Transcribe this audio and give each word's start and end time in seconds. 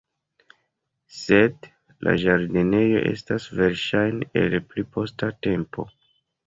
Sed 1.17 1.67
la 2.07 2.15
ĝardenoj 2.25 2.83
estas 3.13 3.49
verŝajne 3.61 4.33
el 4.45 4.61
pli 4.73 4.89
posta 4.99 5.33
tempo. 5.49 5.91